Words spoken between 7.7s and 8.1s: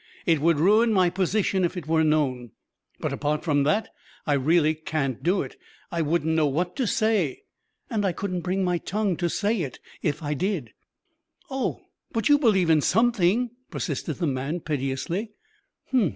and